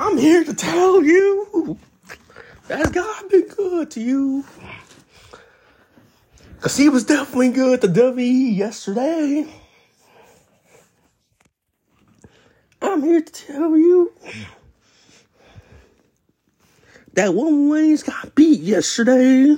[0.00, 1.76] I'm here to tell you
[2.68, 4.44] that God been good to you.
[6.60, 9.44] Cause he was definitely good to W yesterday.
[12.80, 14.12] I'm here to tell you
[17.14, 19.56] that Roman Reigns got beat yesterday.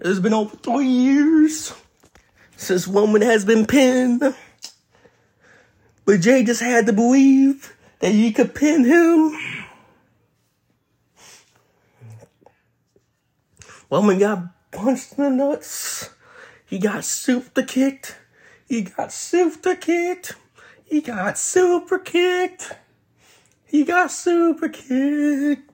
[0.00, 1.72] It's been over three years
[2.62, 4.22] since Roman has been pinned.
[6.04, 9.36] But Jey just had to believe that he could pin him.
[13.90, 16.10] Roman got punched in the nuts.
[16.64, 18.16] He got super kicked.
[18.66, 20.34] He got super kicked.
[20.84, 22.72] He got super kicked.
[23.66, 25.70] He got super kicked.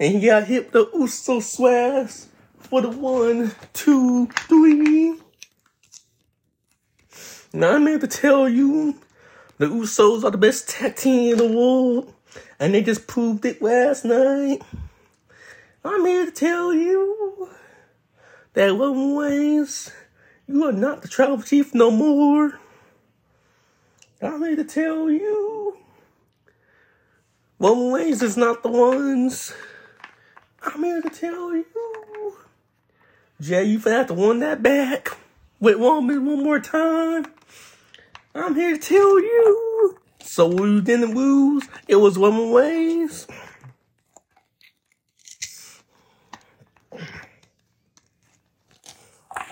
[0.00, 2.24] And he got hit the Uso Splash
[2.72, 5.20] for the one, two, three.
[7.52, 8.98] Now I'm here to tell you
[9.58, 12.14] the Usos are the best tag team in the world.
[12.58, 14.62] And they just proved it last night.
[15.84, 17.50] I'm here to tell you
[18.54, 19.92] that Roman Reigns,
[20.46, 22.58] you are not the tribal chief no more.
[24.22, 25.76] I'm here to tell you
[27.58, 29.52] Roman Reigns is not the ones.
[30.62, 31.91] I'm here to tell you.
[33.40, 35.16] Jey, you have to win that back
[35.58, 37.26] with Roman one more time.
[38.34, 39.98] I'm here to tell you.
[40.22, 41.68] So you didn't lose.
[41.88, 43.26] It was Roman ways.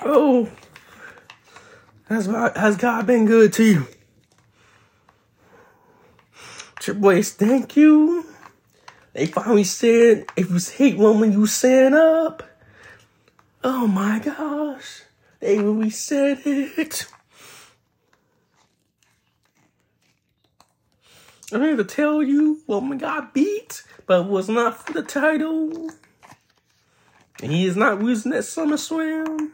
[0.02, 0.48] Oh,
[2.08, 3.86] has has God been good to you?
[6.78, 8.24] Triple H, thank you.
[9.12, 12.49] They finally said, if you hate Roman, you stand up.
[13.62, 15.02] Oh my gosh.
[15.40, 17.06] They really said it.
[21.52, 25.90] I'm here to tell you, Roman got beat, but was not for the title.
[27.42, 29.50] And he is not losing at SummerSlam.